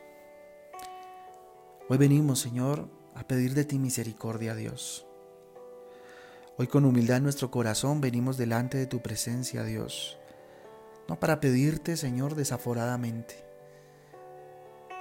Hoy 1.89 1.99
venimos, 1.99 2.41
Señor, 2.41 2.89
a 3.15 3.27
pedir 3.27 3.55
de 3.55 3.65
ti 3.65 3.79
misericordia, 3.79 4.55
Dios. 4.55 5.07
Hoy 6.57 6.67
con 6.67 6.85
humildad 6.85 7.19
en 7.19 7.23
nuestro 7.23 7.51
corazón 7.51 8.01
venimos 8.01 8.37
delante 8.37 8.79
de 8.79 8.87
tu 8.87 9.01
presencia, 9.01 9.63
Dios 9.65 10.19
no 11.09 11.19
para 11.19 11.41
pedirte, 11.41 11.97
Señor, 11.97 12.35
desaforadamente. 12.35 13.43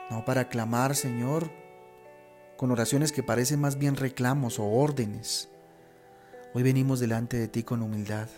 No 0.10 0.24
para 0.24 0.48
clamar, 0.48 0.96
Señor, 0.96 1.52
con 2.56 2.72
oraciones 2.72 3.12
que 3.12 3.24
parecen 3.24 3.60
más 3.60 3.78
bien 3.78 3.98
reclamos 3.98 4.58
o 4.58 4.66
órdenes. 4.66 5.50
Hoy 6.54 6.64
venimos 6.64 7.02
delante 7.02 7.38
de 7.38 7.50
ti 7.50 7.64
con 7.64 7.82
humildad. 7.82 8.30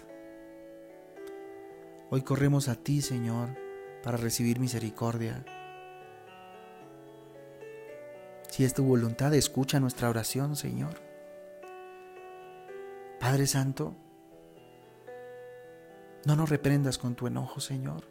Hoy 2.09 2.23
corremos 2.23 2.67
a 2.67 2.75
ti, 2.75 3.03
Señor, 3.03 3.55
para 4.03 4.17
recibir 4.17 4.59
misericordia. 4.59 5.43
Si 8.49 8.63
es 8.65 8.73
tu 8.73 8.83
voluntad, 8.83 9.33
escucha 9.33 9.79
nuestra 9.79 10.09
oración, 10.09 10.55
Señor. 10.55 11.01
Padre 13.19 13.47
Santo, 13.47 13.95
no 16.25 16.35
nos 16.35 16.49
reprendas 16.49 16.97
con 16.97 17.15
tu 17.15 17.27
enojo, 17.27 17.59
Señor. 17.59 18.03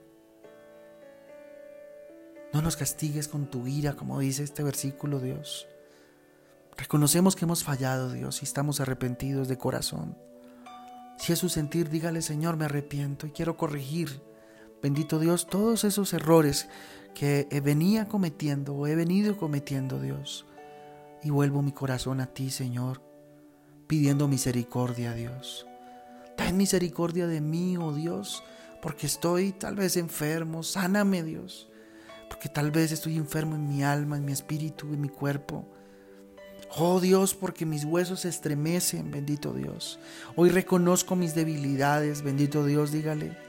No 2.53 2.63
nos 2.63 2.77
castigues 2.77 3.29
con 3.29 3.51
tu 3.51 3.67
ira, 3.67 3.95
como 3.95 4.19
dice 4.21 4.43
este 4.43 4.63
versículo, 4.63 5.21
Dios. 5.21 5.69
Reconocemos 6.77 7.37
que 7.37 7.45
hemos 7.45 7.65
fallado, 7.65 8.13
Dios, 8.13 8.41
y 8.41 8.45
estamos 8.45 8.81
arrepentidos 8.81 9.49
de 9.49 9.59
corazón. 9.59 10.17
Si 11.19 11.33
es 11.33 11.39
su 11.39 11.49
sentir, 11.49 11.91
dígale, 11.91 12.23
Señor, 12.23 12.57
me 12.57 12.65
arrepiento 12.65 13.27
y 13.27 13.33
quiero 13.33 13.57
corregir, 13.57 14.23
bendito 14.83 15.19
Dios, 15.19 15.47
todos 15.47 15.85
esos 15.85 16.13
errores 16.13 16.69
que 17.15 17.47
venía 17.65 18.07
cometiendo 18.07 18.75
o 18.75 18.87
he 18.87 18.95
venido 18.95 19.37
cometiendo, 19.37 20.01
Dios. 20.01 20.47
Y 21.23 21.31
vuelvo 21.31 21.63
mi 21.63 21.73
corazón 21.73 22.21
a 22.21 22.27
ti, 22.27 22.51
Señor, 22.51 23.03
pidiendo 23.89 24.29
misericordia, 24.29 25.15
Dios. 25.15 25.67
Ten 26.37 26.57
misericordia 26.57 27.27
de 27.27 27.41
mí, 27.41 27.77
oh 27.77 27.93
Dios, 27.93 28.45
porque 28.81 29.07
estoy 29.07 29.51
tal 29.51 29.75
vez 29.75 29.97
enfermo. 29.97 30.63
Sáname, 30.63 31.25
Dios, 31.25 31.69
porque 32.29 32.49
tal 32.49 32.71
vez 32.71 32.93
estoy 32.93 33.17
enfermo 33.17 33.57
en 33.57 33.69
mi 33.69 33.83
alma, 33.83 34.17
en 34.17 34.25
mi 34.25 34.33
espíritu, 34.33 34.87
en 34.93 35.01
mi 35.01 35.09
cuerpo. 35.09 35.67
Oh 36.77 37.01
Dios, 37.01 37.35
porque 37.35 37.67
mis 37.67 37.85
huesos 37.85 38.21
se 38.21 38.29
estremecen, 38.29 39.11
bendito 39.11 39.53
Dios. 39.55 39.99
Hoy 40.37 40.51
reconozco 40.51 41.17
mis 41.17 41.35
debilidades, 41.35 42.23
bendito 42.23 42.65
Dios, 42.65 42.93
dígale. 42.93 43.48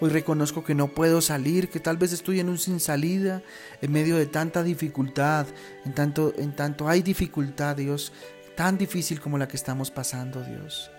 Hoy 0.00 0.10
reconozco 0.10 0.62
que 0.62 0.76
no 0.76 0.88
puedo 0.88 1.20
salir, 1.20 1.68
que 1.68 1.80
tal 1.80 1.96
vez 1.96 2.12
estoy 2.12 2.38
en 2.38 2.48
un 2.48 2.58
sin 2.58 2.78
salida, 2.78 3.42
en 3.82 3.90
medio 3.90 4.16
de 4.16 4.26
tanta 4.26 4.62
dificultad, 4.62 5.46
en 5.84 5.92
tanto, 5.92 6.32
en 6.38 6.54
tanto 6.54 6.88
hay 6.88 7.02
dificultad, 7.02 7.76
Dios, 7.76 8.12
tan 8.56 8.78
difícil 8.78 9.20
como 9.20 9.38
la 9.38 9.48
que 9.48 9.56
estamos 9.56 9.90
pasando, 9.90 10.44
Dios. 10.44 10.92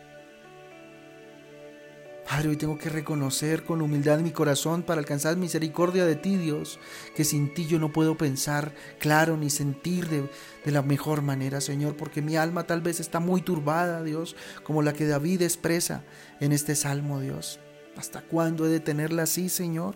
Padre, 2.30 2.50
hoy 2.50 2.58
tengo 2.58 2.78
que 2.78 2.90
reconocer 2.90 3.64
con 3.64 3.82
humildad 3.82 4.20
mi 4.20 4.32
corazón 4.32 4.84
para 4.84 5.00
alcanzar 5.00 5.38
misericordia 5.38 6.06
de 6.06 6.16
ti, 6.16 6.36
Dios, 6.36 6.78
que 7.16 7.24
sin 7.24 7.54
ti 7.54 7.68
yo 7.68 7.80
no 7.80 7.94
puedo 7.94 8.18
pensar 8.18 8.74
claro 9.00 9.38
ni 9.38 9.50
sentir 9.50 10.10
de, 10.10 10.30
de, 10.66 10.72
la 10.72 10.82
mejor 10.82 11.22
manera, 11.22 11.62
Señor, 11.62 11.96
porque 11.96 12.22
mi 12.22 12.36
alma 12.36 12.68
tal 12.68 12.82
vez 12.82 13.00
está 13.00 13.20
muy 13.22 13.42
turbada, 13.42 14.04
Dios, 14.04 14.36
como 14.64 14.82
la 14.82 14.94
que 14.94 15.08
David 15.08 15.42
expresa 15.42 16.04
en 16.40 16.52
este 16.52 16.76
salmo, 16.76 17.20
Dios. 17.20 17.60
¿Hasta 18.00 18.22
cuándo 18.22 18.66
he 18.66 18.70
de 18.70 18.80
tenerla 18.80 19.24
así, 19.24 19.50
Señor? 19.50 19.96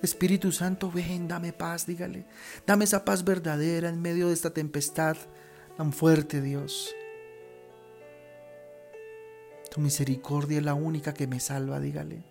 Espíritu 0.00 0.52
Santo, 0.52 0.92
ven, 0.92 1.26
dame 1.26 1.52
paz, 1.52 1.84
dígale. 1.84 2.24
Dame 2.64 2.84
esa 2.84 3.04
paz 3.04 3.24
verdadera 3.24 3.88
en 3.88 4.00
medio 4.00 4.28
de 4.28 4.32
esta 4.32 4.50
tempestad 4.50 5.16
tan 5.76 5.92
fuerte, 5.92 6.40
Dios. 6.40 6.94
Tu 9.72 9.80
misericordia 9.80 10.58
es 10.58 10.64
la 10.64 10.74
única 10.74 11.14
que 11.14 11.26
me 11.26 11.40
salva, 11.40 11.80
dígale. 11.80 12.22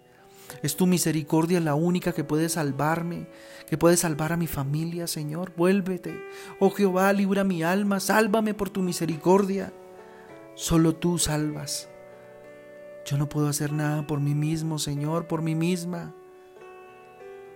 Es 0.64 0.78
tu 0.78 0.88
misericordia 0.88 1.60
la 1.60 1.76
única 1.76 2.14
que 2.14 2.24
puede 2.24 2.48
salvarme, 2.48 3.28
que 3.68 3.78
puede 3.78 3.98
salvar 3.98 4.32
a 4.32 4.38
mi 4.38 4.48
familia, 4.48 5.08
Señor. 5.08 5.52
Vuélvete. 5.58 6.16
Oh 6.62 6.70
Jehová, 6.70 7.12
libra 7.12 7.44
mi 7.44 7.64
alma, 7.64 8.00
sálvame 8.00 8.54
por 8.54 8.70
tu 8.70 8.82
misericordia. 8.82 9.74
Solo 10.56 10.96
tú 10.96 11.20
salvas. 11.20 11.90
Yo 13.06 13.18
no 13.18 13.30
puedo 13.30 13.48
hacer 13.48 13.72
nada 13.72 14.08
por 14.08 14.20
mí 14.20 14.34
mismo, 14.34 14.80
Señor, 14.80 15.28
por 15.28 15.44
mí 15.44 15.54
misma. 15.54 16.14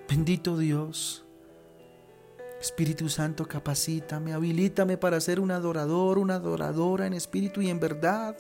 Bendito 0.08 0.58
Dios. 0.58 1.26
Espíritu 2.62 3.10
Santo, 3.10 3.48
capacítame, 3.48 4.34
habilítame 4.34 4.98
para 4.98 5.20
ser 5.22 5.40
un 5.40 5.50
adorador, 5.50 6.20
una 6.20 6.36
adoradora 6.36 7.08
en 7.08 7.14
espíritu 7.14 7.62
y 7.62 7.70
en 7.70 7.80
verdad. 7.80 8.38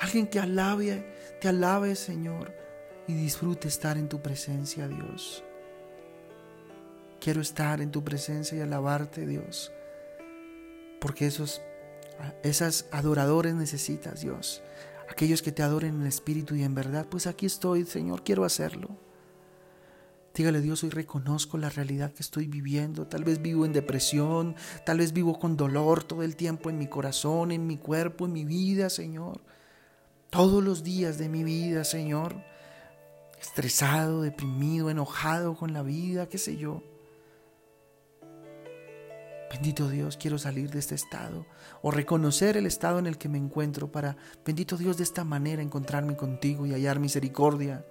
Alguien 0.00 0.26
que 0.26 0.40
alabe, 0.40 1.06
te 1.40 1.48
alabe, 1.48 1.94
Señor, 1.94 2.52
y 3.06 3.14
disfrute 3.14 3.68
estar 3.68 3.98
en 3.98 4.08
tu 4.08 4.20
presencia, 4.20 4.88
Dios. 4.88 5.44
Quiero 7.20 7.40
estar 7.40 7.80
en 7.80 7.90
tu 7.90 8.02
presencia 8.02 8.56
y 8.56 8.62
alabarte, 8.62 9.26
Dios. 9.26 9.70
Porque 10.98 11.26
esos, 11.26 11.60
esas 12.42 12.86
adoradores 12.90 13.54
necesitas, 13.54 14.22
Dios. 14.22 14.62
Aquellos 15.10 15.42
que 15.42 15.52
te 15.52 15.62
adoren 15.62 16.00
en 16.00 16.06
espíritu 16.06 16.54
y 16.54 16.62
en 16.62 16.74
verdad, 16.74 17.06
pues 17.08 17.26
aquí 17.26 17.46
estoy, 17.46 17.84
Señor, 17.84 18.22
quiero 18.22 18.44
hacerlo. 18.44 18.88
Dígale 20.34 20.60
Dios, 20.60 20.84
hoy 20.84 20.90
reconozco 20.90 21.58
la 21.58 21.68
realidad 21.68 22.12
que 22.12 22.22
estoy 22.22 22.46
viviendo. 22.46 23.08
Tal 23.08 23.24
vez 23.24 23.42
vivo 23.42 23.64
en 23.66 23.72
depresión, 23.72 24.54
tal 24.86 24.98
vez 24.98 25.12
vivo 25.12 25.38
con 25.38 25.56
dolor 25.56 26.04
todo 26.04 26.22
el 26.22 26.36
tiempo 26.36 26.70
en 26.70 26.78
mi 26.78 26.86
corazón, 26.86 27.50
en 27.50 27.66
mi 27.66 27.76
cuerpo, 27.76 28.26
en 28.26 28.32
mi 28.32 28.44
vida, 28.44 28.88
Señor. 28.88 29.40
Todos 30.30 30.62
los 30.62 30.84
días 30.84 31.18
de 31.18 31.28
mi 31.28 31.42
vida, 31.42 31.82
Señor. 31.82 32.36
Estresado, 33.40 34.22
deprimido, 34.22 34.90
enojado 34.90 35.56
con 35.56 35.72
la 35.72 35.82
vida, 35.82 36.28
qué 36.28 36.38
sé 36.38 36.56
yo. 36.56 36.82
Bendito 39.50 39.88
Dios, 39.88 40.16
quiero 40.16 40.38
salir 40.38 40.70
de 40.70 40.78
este 40.78 40.94
estado 40.94 41.46
o 41.80 41.90
reconocer 41.90 42.56
el 42.56 42.66
estado 42.66 42.98
en 42.98 43.06
el 43.06 43.16
que 43.16 43.28
me 43.28 43.38
encuentro 43.38 43.90
para, 43.90 44.16
bendito 44.44 44.76
Dios, 44.76 44.98
de 44.98 45.04
esta 45.04 45.24
manera 45.24 45.62
encontrarme 45.62 46.16
contigo 46.16 46.66
y 46.66 46.72
hallar 46.72 47.00
misericordia 47.00 47.84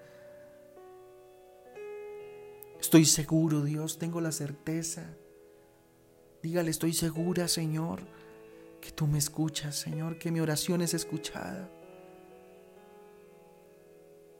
Estoy 2.79 3.05
seguro, 3.05 3.63
Dios, 3.63 3.97
tengo 3.97 4.21
la 4.21 4.31
certeza. 4.31 5.03
Dígale, 6.41 6.69
estoy 6.69 6.93
segura, 6.93 7.47
Señor, 7.47 7.99
que 8.79 8.91
tú 8.91 9.07
me 9.07 9.17
escuchas, 9.17 9.75
Señor, 9.75 10.17
que 10.17 10.31
mi 10.31 10.39
oración 10.39 10.81
es 10.81 10.93
escuchada. 10.93 11.69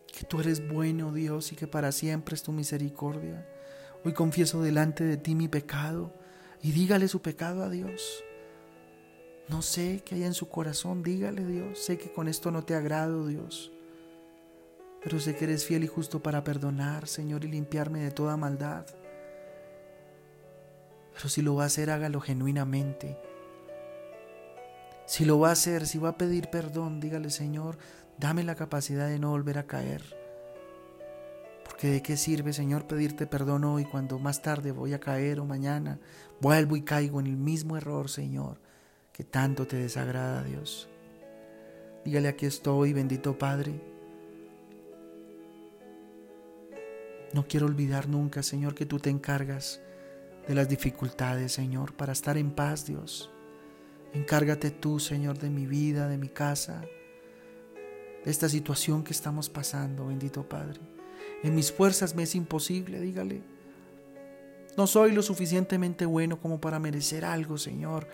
Que 0.07 0.23
tú 0.25 0.39
eres 0.39 0.67
bueno, 0.67 1.11
Dios, 1.11 1.51
y 1.51 1.55
que 1.55 1.67
para 1.67 1.91
siempre 1.91 2.35
es 2.35 2.43
tu 2.43 2.51
misericordia. 2.51 3.47
Hoy 4.05 4.13
confieso 4.13 4.61
delante 4.61 5.03
de 5.03 5.17
ti 5.17 5.35
mi 5.35 5.47
pecado 5.47 6.13
y 6.61 6.71
dígale 6.71 7.07
su 7.07 7.21
pecado 7.21 7.63
a 7.63 7.69
Dios. 7.69 8.23
No 9.47 9.61
sé 9.61 10.03
qué 10.05 10.15
hay 10.15 10.23
en 10.23 10.33
su 10.33 10.49
corazón, 10.49 11.03
dígale 11.03 11.45
Dios. 11.45 11.79
Sé 11.79 11.97
que 11.97 12.11
con 12.11 12.27
esto 12.27 12.51
no 12.51 12.63
te 12.63 12.75
agrado, 12.75 13.27
Dios 13.27 13.71
pero 15.07 15.21
sé 15.21 15.37
que 15.37 15.45
eres 15.45 15.65
fiel 15.65 15.85
y 15.85 15.87
justo 15.87 16.21
para 16.21 16.43
perdonar, 16.43 17.07
Señor, 17.07 17.45
y 17.45 17.47
limpiarme 17.47 17.99
de 18.01 18.11
toda 18.11 18.35
maldad. 18.35 18.85
Pero 21.13 21.29
si 21.29 21.41
lo 21.41 21.55
va 21.55 21.63
a 21.63 21.67
hacer, 21.67 21.89
hágalo 21.89 22.19
genuinamente. 22.19 23.17
Si 25.05 25.23
lo 25.23 25.39
va 25.39 25.47
a 25.47 25.53
hacer, 25.53 25.87
si 25.87 25.97
va 25.97 26.09
a 26.09 26.17
pedir 26.17 26.49
perdón, 26.49 26.99
dígale, 26.99 27.29
Señor, 27.29 27.77
dame 28.17 28.43
la 28.43 28.55
capacidad 28.55 29.07
de 29.07 29.17
no 29.17 29.29
volver 29.29 29.59
a 29.59 29.65
caer. 29.67 30.03
Porque 31.77 31.91
de 31.91 32.01
qué 32.01 32.17
sirve, 32.17 32.53
Señor, 32.53 32.87
pedirte 32.87 33.27
perdón 33.27 33.63
hoy 33.63 33.85
cuando 33.85 34.17
más 34.17 34.41
tarde 34.41 34.71
voy 34.71 34.95
a 34.95 34.99
caer 34.99 35.39
o 35.39 35.45
mañana 35.45 35.99
vuelvo 36.41 36.75
y 36.75 36.81
caigo 36.81 37.19
en 37.19 37.27
el 37.27 37.37
mismo 37.37 37.77
error, 37.77 38.09
Señor, 38.09 38.59
que 39.13 39.23
tanto 39.23 39.67
te 39.67 39.75
desagrada, 39.75 40.43
Dios. 40.43 40.89
Dígale, 42.03 42.29
aquí 42.29 42.47
estoy, 42.47 42.93
bendito 42.93 43.37
Padre. 43.37 43.79
No 47.31 47.47
quiero 47.47 47.67
olvidar 47.67 48.09
nunca, 48.09 48.41
Señor, 48.41 48.73
que 48.73 48.87
tú 48.87 48.97
te 48.97 49.11
encargas 49.11 49.79
de 50.47 50.55
las 50.55 50.67
dificultades, 50.67 51.51
Señor, 51.51 51.93
para 51.93 52.13
estar 52.13 52.39
en 52.39 52.49
paz, 52.49 52.87
Dios. 52.87 53.29
Encárgate 54.13 54.71
tú, 54.71 54.99
Señor, 54.99 55.37
de 55.37 55.51
mi 55.51 55.67
vida, 55.67 56.07
de 56.07 56.17
mi 56.17 56.29
casa, 56.29 56.81
de 58.25 58.31
esta 58.31 58.49
situación 58.49 59.03
que 59.03 59.13
estamos 59.13 59.47
pasando, 59.47 60.07
bendito 60.07 60.49
Padre. 60.49 60.96
En 61.43 61.55
mis 61.55 61.71
fuerzas 61.71 62.15
me 62.15 62.23
es 62.23 62.35
imposible, 62.35 62.99
dígale. 62.99 63.41
No 64.75 64.87
soy 64.87 65.11
lo 65.11 65.21
suficientemente 65.21 66.05
bueno 66.05 66.39
como 66.39 66.59
para 66.61 66.79
merecer 66.79 67.25
algo, 67.25 67.57
Señor. 67.57 68.07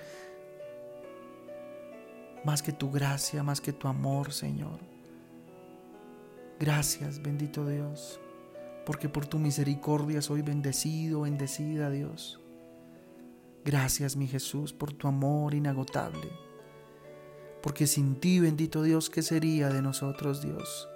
Más 2.44 2.62
que 2.62 2.72
tu 2.72 2.92
gracia, 2.92 3.44
más 3.44 3.62
que 3.62 3.74
tu 3.74 3.88
amor, 3.88 4.34
Señor. 4.34 4.80
Gracias, 6.60 7.22
bendito 7.22 7.68
Dios 7.68 8.20
porque 8.86 9.10
por 9.10 9.26
tu 9.26 9.40
misericordia 9.40 10.22
soy 10.22 10.42
bendecido, 10.42 11.22
bendecida 11.22 11.90
Dios. 11.90 12.40
Gracias 13.66 14.16
mi 14.16 14.28
Jesús 14.28 14.74
por 14.74 14.94
tu 14.94 15.08
amor 15.08 15.54
inagotable, 15.54 16.30
porque 17.62 17.88
sin 17.88 18.20
ti, 18.20 18.40
bendito 18.40 18.84
Dios, 18.84 19.10
¿qué 19.10 19.22
sería 19.22 19.70
de 19.70 19.82
nosotros 19.82 20.42
Dios? 20.42 20.90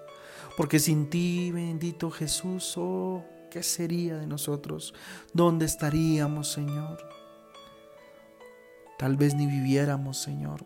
Porque 0.58 0.80
sin 0.80 1.08
ti, 1.08 1.52
bendito 1.52 2.10
Jesús, 2.10 2.74
oh, 2.78 3.24
¿qué 3.52 3.62
sería 3.62 4.18
de 4.18 4.26
nosotros? 4.26 4.96
¿Dónde 5.32 5.68
estaríamos, 5.68 6.52
Señor? 6.52 6.98
Tal 8.98 9.18
vez 9.18 9.36
ni 9.36 9.46
viviéramos, 9.46 10.18
Señor, 10.18 10.66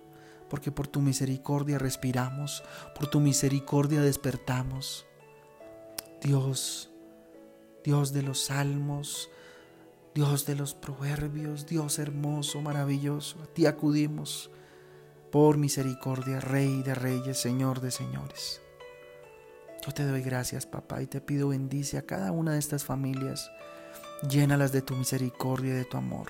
porque 0.49 0.71
por 0.71 0.87
tu 0.87 1.01
misericordia 1.01 1.77
respiramos, 1.77 2.63
por 2.95 3.09
tu 3.09 3.19
misericordia 3.19 3.99
despertamos. 4.01 5.05
Dios, 6.21 6.89
Dios 7.83 8.13
de 8.13 8.21
los 8.21 8.45
salmos, 8.45 9.29
Dios 10.15 10.45
de 10.45 10.55
los 10.55 10.73
proverbios, 10.73 11.67
Dios 11.67 11.99
hermoso, 11.99 12.61
maravilloso, 12.61 13.43
a 13.43 13.47
ti 13.47 13.65
acudimos 13.65 14.51
por 15.33 15.57
misericordia, 15.57 16.39
Rey 16.39 16.81
de 16.81 16.95
reyes, 16.95 17.37
Señor 17.37 17.81
de 17.81 17.91
señores. 17.91 18.61
Yo 19.85 19.91
te 19.91 20.05
doy 20.05 20.21
gracias, 20.21 20.65
papá, 20.65 21.01
y 21.01 21.07
te 21.07 21.21
pido 21.21 21.49
bendice 21.49 21.97
a 21.97 22.05
cada 22.05 22.31
una 22.31 22.53
de 22.53 22.59
estas 22.59 22.83
familias. 22.83 23.51
Llénalas 24.29 24.71
de 24.71 24.81
tu 24.81 24.95
misericordia 24.95 25.73
y 25.73 25.77
de 25.77 25.85
tu 25.85 25.97
amor. 25.97 26.27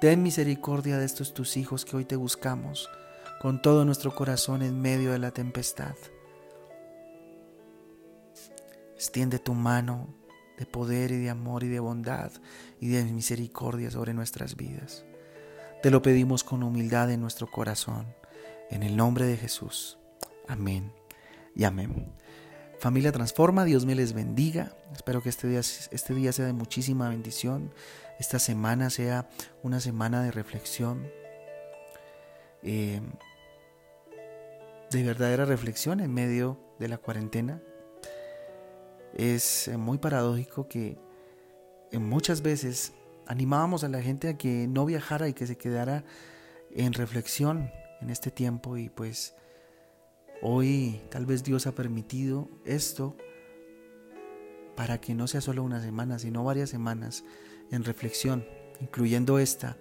Ten 0.00 0.22
misericordia 0.22 0.98
de 0.98 1.06
estos 1.06 1.32
tus 1.32 1.56
hijos 1.56 1.84
que 1.84 1.96
hoy 1.96 2.04
te 2.04 2.16
buscamos 2.16 2.90
con 3.40 3.62
todo 3.62 3.84
nuestro 3.84 4.14
corazón 4.14 4.62
en 4.62 4.80
medio 4.80 5.12
de 5.12 5.18
la 5.18 5.30
tempestad. 5.30 5.94
Extiende 8.94 9.38
tu 9.38 9.54
mano 9.54 10.14
de 10.58 10.66
poder 10.66 11.10
y 11.10 11.18
de 11.18 11.30
amor 11.30 11.64
y 11.64 11.68
de 11.68 11.80
bondad 11.80 12.30
y 12.78 12.88
de 12.88 13.04
misericordia 13.04 13.90
sobre 13.90 14.14
nuestras 14.14 14.54
vidas. 14.54 15.04
Te 15.82 15.90
lo 15.90 16.02
pedimos 16.02 16.44
con 16.44 16.62
humildad 16.62 17.10
en 17.10 17.20
nuestro 17.20 17.50
corazón, 17.50 18.06
en 18.70 18.82
el 18.82 18.96
nombre 18.96 19.26
de 19.26 19.36
Jesús. 19.36 19.98
Amén 20.46 20.92
y 21.56 21.64
amén. 21.64 22.12
Familia 22.82 23.12
Transforma, 23.12 23.64
Dios 23.64 23.86
me 23.86 23.94
les 23.94 24.12
bendiga. 24.12 24.72
Espero 24.92 25.22
que 25.22 25.28
este 25.28 25.46
día, 25.46 25.60
este 25.60 26.14
día 26.14 26.32
sea 26.32 26.46
de 26.46 26.52
muchísima 26.52 27.08
bendición. 27.10 27.72
Esta 28.18 28.40
semana 28.40 28.90
sea 28.90 29.28
una 29.62 29.78
semana 29.78 30.20
de 30.24 30.32
reflexión, 30.32 31.08
eh, 32.64 33.00
de 34.90 35.02
verdadera 35.04 35.44
reflexión 35.44 36.00
en 36.00 36.12
medio 36.12 36.58
de 36.80 36.88
la 36.88 36.98
cuarentena. 36.98 37.62
Es 39.14 39.68
eh, 39.68 39.76
muy 39.76 39.98
paradójico 39.98 40.66
que 40.66 40.98
eh, 41.92 41.98
muchas 42.00 42.42
veces 42.42 42.94
animábamos 43.28 43.84
a 43.84 43.88
la 43.90 44.02
gente 44.02 44.28
a 44.28 44.36
que 44.36 44.66
no 44.66 44.86
viajara 44.86 45.28
y 45.28 45.34
que 45.34 45.46
se 45.46 45.56
quedara 45.56 46.02
en 46.72 46.94
reflexión 46.94 47.70
en 48.00 48.10
este 48.10 48.32
tiempo 48.32 48.76
y 48.76 48.88
pues 48.88 49.36
hoy 50.42 51.00
tal 51.08 51.24
vez 51.24 51.44
Dios 51.44 51.66
ha 51.66 51.74
permitido 51.74 52.48
esto 52.64 53.16
para 54.76 55.00
que 55.00 55.14
no 55.14 55.26
sea 55.26 55.40
solo 55.40 55.62
una 55.62 55.80
semana, 55.80 56.18
sino 56.18 56.44
varias 56.44 56.70
semanas 56.70 57.24
en 57.70 57.84
reflexión, 57.84 58.44
incluyendo 58.80 59.38
esta, 59.38 59.76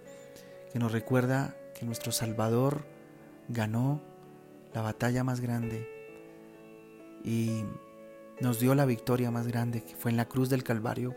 que 0.71 0.80
nos 0.80 0.91
recuerda 0.91 1.58
que 1.78 1.86
nuestro 1.86 2.12
Salvador 2.12 2.86
ganó 3.50 4.02
la 4.74 4.82
batalla 4.82 5.24
más 5.24 5.41
grande 5.41 5.89
y 7.24 7.63
nos 8.39 8.60
dio 8.60 8.76
la 8.76 8.86
victoria 8.86 9.32
más 9.32 9.47
grande, 9.47 9.84
que 9.84 9.95
fue 9.95 10.12
en 10.12 10.17
la 10.17 10.28
cruz 10.28 10.50
del 10.50 10.63
Calvario, 10.63 11.15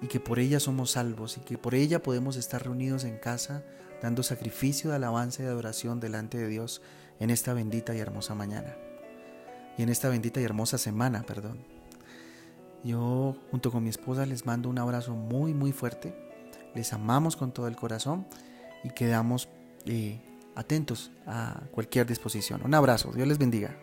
y 0.00 0.06
que 0.06 0.20
por 0.20 0.38
ella 0.38 0.60
somos 0.60 0.92
salvos, 0.92 1.38
y 1.38 1.40
que 1.40 1.58
por 1.58 1.74
ella 1.74 2.02
podemos 2.02 2.36
estar 2.36 2.62
reunidos 2.62 3.04
en 3.04 3.18
casa, 3.18 3.64
dando 4.04 4.22
sacrificio 4.22 4.90
de 4.90 4.96
alabanza 4.96 5.40
y 5.40 5.46
de 5.46 5.50
adoración 5.50 5.98
delante 5.98 6.36
de 6.36 6.46
Dios 6.46 6.82
en 7.20 7.30
esta 7.30 7.54
bendita 7.54 7.94
y 7.94 8.00
hermosa 8.00 8.34
mañana, 8.34 8.76
y 9.78 9.82
en 9.82 9.88
esta 9.88 10.10
bendita 10.10 10.42
y 10.42 10.44
hermosa 10.44 10.76
semana, 10.76 11.22
perdón. 11.22 11.64
Yo 12.84 13.34
junto 13.50 13.72
con 13.72 13.82
mi 13.82 13.88
esposa 13.88 14.26
les 14.26 14.44
mando 14.44 14.68
un 14.68 14.78
abrazo 14.78 15.14
muy 15.14 15.54
muy 15.54 15.72
fuerte. 15.72 16.14
Les 16.74 16.92
amamos 16.92 17.34
con 17.34 17.50
todo 17.52 17.66
el 17.66 17.76
corazón 17.76 18.26
y 18.82 18.90
quedamos 18.90 19.48
eh, 19.86 20.20
atentos 20.54 21.10
a 21.26 21.62
cualquier 21.70 22.06
disposición. 22.06 22.60
Un 22.62 22.74
abrazo, 22.74 23.10
Dios 23.10 23.26
les 23.26 23.38
bendiga. 23.38 23.74